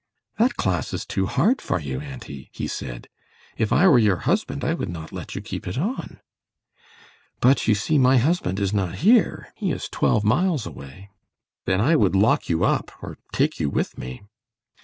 "That 0.39 0.55
class 0.57 0.95
is 0.95 1.05
too 1.05 1.27
hard 1.27 1.61
for 1.61 1.79
you, 1.79 1.99
auntie," 2.01 2.49
he 2.53 2.65
said. 2.67 3.07
"If 3.55 3.71
I 3.71 3.87
were 3.87 3.99
your 3.99 4.15
husband 4.25 4.63
I 4.65 4.73
would 4.73 4.89
not 4.89 5.11
let 5.11 5.35
you 5.35 5.41
keep 5.41 5.67
it 5.67 5.77
on." 5.77 6.19
"But 7.39 7.67
you 7.67 7.75
see 7.75 7.99
my 7.99 8.17
husband 8.17 8.59
is 8.59 8.73
not 8.73 8.95
here. 9.05 9.53
He 9.55 9.69
is 9.71 9.87
twelve 9.87 10.23
miles 10.23 10.65
away." 10.65 11.11
"Then 11.65 11.81
I 11.81 11.95
would 11.95 12.15
lock 12.15 12.49
you 12.49 12.63
up, 12.63 12.91
or 13.03 13.19
take 13.31 13.59
you 13.59 13.69
with 13.69 13.95
me." 13.95 14.23